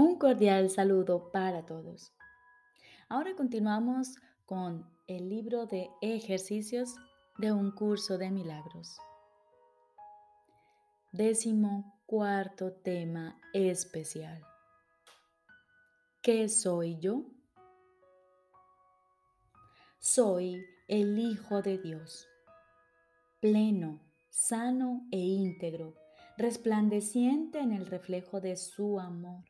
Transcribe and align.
Un 0.00 0.16
cordial 0.16 0.70
saludo 0.70 1.30
para 1.30 1.66
todos. 1.66 2.14
Ahora 3.10 3.36
continuamos 3.36 4.16
con 4.46 4.90
el 5.06 5.28
libro 5.28 5.66
de 5.66 5.90
ejercicios 6.00 6.94
de 7.36 7.52
un 7.52 7.70
curso 7.70 8.16
de 8.16 8.30
milagros. 8.30 8.96
Décimo 11.12 12.00
cuarto 12.06 12.72
tema 12.72 13.38
especial. 13.52 14.42
¿Qué 16.22 16.48
soy 16.48 16.98
yo? 16.98 17.26
Soy 19.98 20.64
el 20.88 21.18
Hijo 21.18 21.60
de 21.60 21.76
Dios, 21.76 22.26
pleno, 23.38 24.00
sano 24.30 25.06
e 25.12 25.18
íntegro, 25.18 25.94
resplandeciente 26.38 27.58
en 27.58 27.72
el 27.72 27.84
reflejo 27.84 28.40
de 28.40 28.56
su 28.56 28.98
amor 28.98 29.49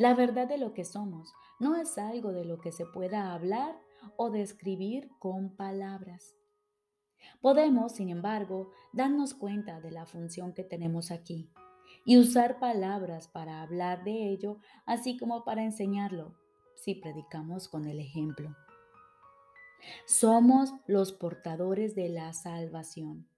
La 0.00 0.14
verdad 0.14 0.48
de 0.48 0.56
lo 0.56 0.72
que 0.72 0.86
somos 0.86 1.34
no 1.58 1.76
es 1.76 1.98
algo 1.98 2.32
de 2.32 2.46
lo 2.46 2.58
que 2.58 2.72
se 2.72 2.86
pueda 2.86 3.34
hablar 3.34 3.78
o 4.16 4.30
describir 4.30 5.10
con 5.18 5.54
palabras. 5.54 6.38
Podemos, 7.42 7.92
sin 7.92 8.08
embargo, 8.08 8.70
darnos 8.94 9.34
cuenta 9.34 9.78
de 9.82 9.90
la 9.90 10.06
función 10.06 10.54
que 10.54 10.64
tenemos 10.64 11.10
aquí 11.10 11.52
y 12.06 12.16
usar 12.16 12.58
palabras 12.58 13.28
para 13.28 13.60
hablar 13.60 14.02
de 14.02 14.30
ello, 14.30 14.56
así 14.86 15.18
como 15.18 15.44
para 15.44 15.64
enseñarlo, 15.64 16.34
si 16.76 16.94
predicamos 16.94 17.68
con 17.68 17.86
el 17.86 18.00
ejemplo. 18.00 18.56
Somos 20.06 20.72
los 20.86 21.12
portadores 21.12 21.94
de 21.94 22.08
la 22.08 22.32
salvación. 22.32 23.28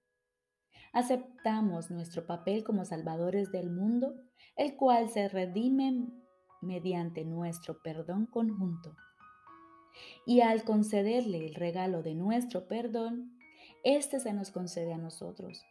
Aceptamos 0.93 1.91
nuestro 1.91 2.25
papel 2.25 2.63
como 2.63 2.85
salvadores 2.85 3.51
del 3.51 3.69
mundo, 3.69 4.15
el 4.55 4.77
cual 4.77 5.09
se 5.09 5.27
redime 5.27 6.22
mediante 6.63 7.25
nuestro 7.25 7.81
perdón 7.81 8.25
conjunto. 8.25 8.95
Y 10.25 10.41
al 10.41 10.63
concederle 10.63 11.45
el 11.45 11.55
regalo 11.55 12.01
de 12.01 12.15
nuestro 12.15 12.67
perdón, 12.67 13.37
éste 13.83 14.19
se 14.19 14.33
nos 14.33 14.51
concede 14.51 14.93
a 14.93 14.97
nosotros. 14.97 15.63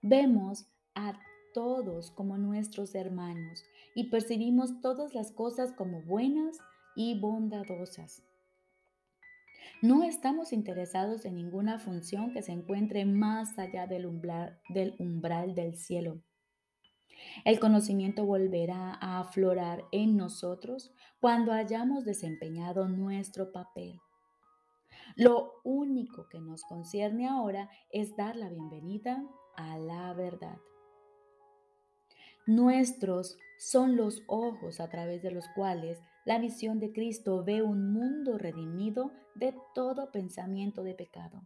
Vemos 0.00 0.66
a 0.94 1.18
todos 1.52 2.10
como 2.12 2.38
nuestros 2.38 2.94
hermanos 2.94 3.64
y 3.94 4.10
percibimos 4.10 4.80
todas 4.80 5.14
las 5.14 5.32
cosas 5.32 5.72
como 5.72 6.02
buenas 6.02 6.58
y 6.94 7.18
bondadosas. 7.18 8.22
No 9.80 10.02
estamos 10.02 10.52
interesados 10.52 11.24
en 11.24 11.36
ninguna 11.36 11.78
función 11.78 12.32
que 12.32 12.42
se 12.42 12.52
encuentre 12.52 13.04
más 13.04 13.58
allá 13.58 13.86
del 13.86 14.06
umbral 14.06 14.58
del, 14.68 14.96
umbral 14.98 15.54
del 15.54 15.76
cielo. 15.76 16.20
El 17.44 17.58
conocimiento 17.60 18.24
volverá 18.24 18.98
a 19.00 19.20
aflorar 19.20 19.84
en 19.92 20.16
nosotros 20.16 20.92
cuando 21.20 21.52
hayamos 21.52 22.04
desempeñado 22.04 22.88
nuestro 22.88 23.52
papel. 23.52 24.00
Lo 25.16 25.60
único 25.64 26.28
que 26.28 26.40
nos 26.40 26.62
concierne 26.64 27.28
ahora 27.28 27.70
es 27.90 28.16
dar 28.16 28.36
la 28.36 28.48
bienvenida 28.48 29.24
a 29.56 29.78
la 29.78 30.12
verdad. 30.14 30.58
Nuestros 32.46 33.36
son 33.58 33.96
los 33.96 34.22
ojos 34.26 34.80
a 34.80 34.88
través 34.88 35.22
de 35.22 35.30
los 35.30 35.46
cuales 35.54 36.00
la 36.24 36.38
visión 36.38 36.78
de 36.78 36.92
Cristo 36.92 37.44
ve 37.44 37.62
un 37.62 37.92
mundo 37.92 38.38
redimido 38.38 39.12
de 39.34 39.54
todo 39.74 40.10
pensamiento 40.12 40.82
de 40.82 40.94
pecado. 40.94 41.42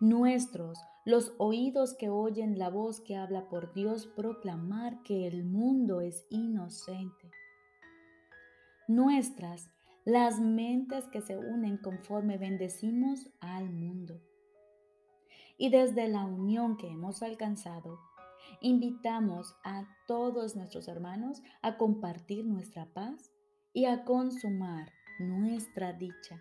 Nuestros 0.00 0.78
los 1.04 1.34
oídos 1.38 1.94
que 1.94 2.08
oyen 2.08 2.58
la 2.58 2.70
voz 2.70 3.00
que 3.00 3.16
habla 3.16 3.48
por 3.48 3.72
Dios 3.72 4.06
proclamar 4.06 5.02
que 5.02 5.26
el 5.26 5.44
mundo 5.44 6.00
es 6.00 6.26
inocente. 6.30 7.30
Nuestras, 8.86 9.70
las 10.04 10.40
mentes 10.40 11.08
que 11.08 11.20
se 11.20 11.36
unen 11.36 11.76
conforme 11.76 12.38
bendecimos 12.38 13.30
al 13.40 13.70
mundo. 13.70 14.20
Y 15.56 15.70
desde 15.70 16.08
la 16.08 16.24
unión 16.24 16.76
que 16.76 16.88
hemos 16.88 17.22
alcanzado, 17.22 17.98
invitamos 18.60 19.56
a 19.64 19.84
todos 20.06 20.56
nuestros 20.56 20.88
hermanos 20.88 21.42
a 21.62 21.78
compartir 21.78 22.44
nuestra 22.44 22.86
paz 22.86 23.32
y 23.72 23.86
a 23.86 24.04
consumar 24.04 24.92
nuestra 25.18 25.92
dicha. 25.92 26.40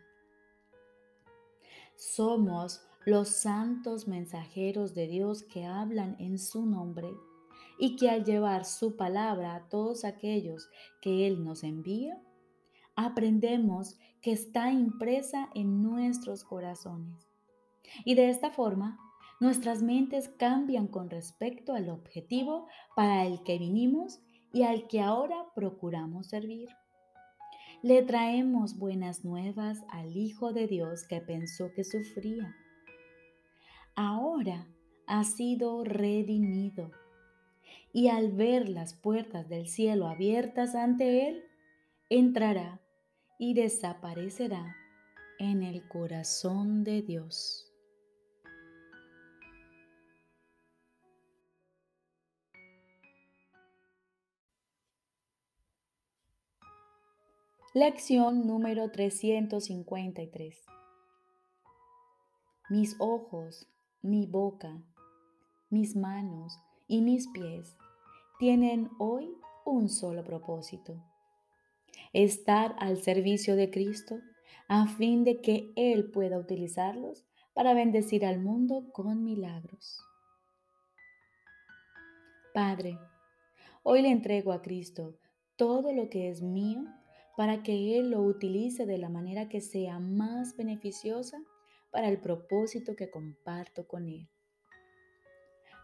Somos 1.95 2.87
los 3.05 3.29
santos 3.29 4.07
mensajeros 4.07 4.93
de 4.93 5.07
Dios 5.07 5.43
que 5.43 5.65
hablan 5.65 6.15
en 6.19 6.37
su 6.37 6.65
nombre 6.65 7.09
y 7.79 7.95
que 7.95 8.09
al 8.09 8.23
llevar 8.23 8.63
su 8.65 8.95
palabra 8.95 9.55
a 9.55 9.69
todos 9.69 10.05
aquellos 10.05 10.69
que 11.01 11.25
Él 11.25 11.43
nos 11.43 11.63
envía, 11.63 12.21
aprendemos 12.95 13.97
que 14.21 14.31
está 14.31 14.71
impresa 14.71 15.49
en 15.55 15.81
nuestros 15.81 16.43
corazones. 16.43 17.27
Y 18.05 18.13
de 18.13 18.29
esta 18.29 18.51
forma, 18.51 18.99
nuestras 19.39 19.81
mentes 19.81 20.29
cambian 20.29 20.87
con 20.87 21.09
respecto 21.09 21.73
al 21.73 21.89
objetivo 21.89 22.67
para 22.95 23.25
el 23.25 23.41
que 23.41 23.57
vinimos 23.57 24.21
y 24.53 24.61
al 24.61 24.87
que 24.87 25.01
ahora 25.01 25.47
procuramos 25.55 26.27
servir. 26.27 26.69
Le 27.81 28.03
traemos 28.03 28.77
buenas 28.77 29.25
nuevas 29.25 29.79
al 29.89 30.15
Hijo 30.15 30.53
de 30.53 30.67
Dios 30.67 31.07
que 31.07 31.19
pensó 31.19 31.71
que 31.73 31.83
sufría 31.83 32.55
ahora 33.95 34.67
ha 35.07 35.23
sido 35.23 35.83
redimido. 35.83 36.91
Y 37.93 38.07
al 38.07 38.31
ver 38.31 38.69
las 38.69 38.93
puertas 38.93 39.49
del 39.49 39.67
cielo 39.67 40.07
abiertas 40.07 40.75
ante 40.75 41.27
él, 41.27 41.43
entrará 42.09 42.81
y 43.37 43.53
desaparecerá 43.53 44.75
en 45.39 45.63
el 45.63 45.87
corazón 45.87 46.83
de 46.83 47.01
Dios. 47.01 47.71
Lección 57.73 58.45
número 58.45 58.91
353. 58.91 60.65
Mis 62.69 62.97
ojos 62.99 63.65
mi 64.01 64.25
boca, 64.25 64.81
mis 65.69 65.95
manos 65.95 66.59
y 66.87 67.01
mis 67.01 67.27
pies 67.27 67.77
tienen 68.39 68.89
hoy 68.97 69.31
un 69.63 69.89
solo 69.89 70.23
propósito, 70.23 70.95
estar 72.11 72.75
al 72.79 72.97
servicio 72.97 73.55
de 73.55 73.69
Cristo 73.69 74.19
a 74.67 74.87
fin 74.87 75.23
de 75.23 75.39
que 75.39 75.71
Él 75.75 76.09
pueda 76.09 76.39
utilizarlos 76.39 77.25
para 77.53 77.75
bendecir 77.75 78.25
al 78.25 78.39
mundo 78.39 78.91
con 78.91 79.23
milagros. 79.23 79.99
Padre, 82.55 82.97
hoy 83.83 84.01
le 84.01 84.09
entrego 84.09 84.51
a 84.51 84.63
Cristo 84.63 85.15
todo 85.57 85.93
lo 85.93 86.09
que 86.09 86.29
es 86.29 86.41
mío 86.41 86.85
para 87.37 87.61
que 87.61 87.99
Él 87.99 88.09
lo 88.09 88.21
utilice 88.21 88.87
de 88.87 88.97
la 88.97 89.09
manera 89.09 89.47
que 89.47 89.61
sea 89.61 89.99
más 89.99 90.57
beneficiosa 90.57 91.37
para 91.91 92.07
el 92.09 92.19
propósito 92.19 92.95
que 92.95 93.09
comparto 93.09 93.87
con 93.87 94.07
Él. 94.07 94.29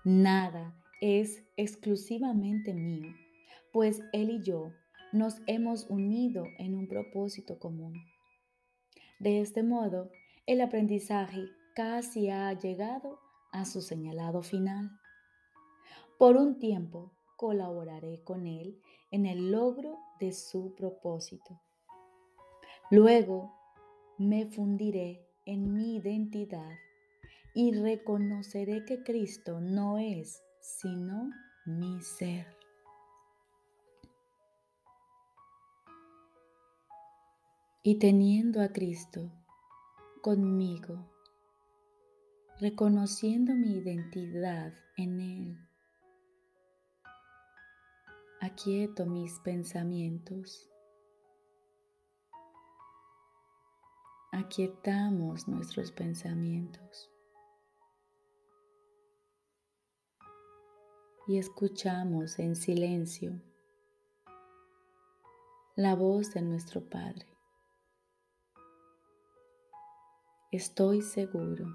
Nada 0.03 0.75
es 1.01 1.43
exclusivamente 1.57 2.73
mío, 2.73 3.13
pues 3.71 4.01
Él 4.13 4.29
y 4.29 4.41
yo 4.41 4.73
nos 5.13 5.41
hemos 5.47 5.89
unido 5.89 6.45
en 6.57 6.75
un 6.75 6.87
propósito 6.87 7.59
común. 7.59 7.93
De 9.19 9.41
este 9.41 9.63
modo, 9.63 10.11
el 10.45 10.61
aprendizaje 10.61 11.45
casi 11.75 12.29
ha 12.29 12.53
llegado 12.53 13.19
a 13.51 13.65
su 13.65 13.81
señalado 13.81 14.41
final. 14.41 14.89
Por 16.17 16.37
un 16.37 16.59
tiempo 16.59 17.11
colaboraré 17.35 18.23
con 18.23 18.47
él 18.47 18.81
en 19.11 19.25
el 19.25 19.51
logro 19.51 19.97
de 20.19 20.33
su 20.33 20.73
propósito. 20.75 21.61
Luego 22.89 23.53
me 24.17 24.47
fundiré 24.47 25.26
en 25.47 25.73
mi 25.73 25.95
identidad 25.95 26.77
y 27.53 27.73
reconoceré 27.73 28.83
que 28.85 29.01
Cristo 29.01 29.59
no 29.61 29.97
es 29.97 30.43
sino 30.59 31.31
mi 31.65 32.01
ser. 32.01 32.45
Y 37.81 37.97
teniendo 37.99 38.61
a 38.61 38.67
Cristo 38.67 39.31
conmigo, 40.21 41.09
reconociendo 42.59 43.55
mi 43.55 43.77
identidad 43.77 44.73
en 44.97 45.21
Él, 45.21 45.57
aquieto 48.41 49.05
mis 49.05 49.39
pensamientos, 49.39 50.69
aquietamos 54.37 55.47
nuestros 55.47 55.91
pensamientos 55.91 57.11
y 61.27 61.39
escuchamos 61.39 62.37
en 62.37 62.55
silencio 62.55 63.41
la 65.75 65.95
voz 65.95 66.35
de 66.35 66.43
nuestro 66.43 66.87
Padre. 66.87 67.25
Estoy 70.51 71.01
seguro 71.01 71.65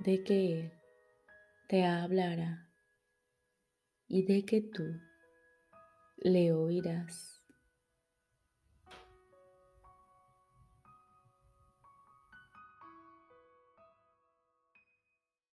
de 0.00 0.22
que 0.22 0.60
Él 0.60 0.72
te 1.68 1.86
hablará 1.86 2.68
y 4.06 4.26
de 4.26 4.44
que 4.44 4.60
tú 4.60 4.84
le 6.18 6.52
oirás. 6.52 7.33